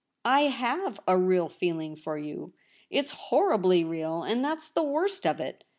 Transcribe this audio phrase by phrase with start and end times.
[0.23, 2.53] 4 /lave a real feeling for you.
[2.89, 5.63] It's horribly real, and that's the worst of it.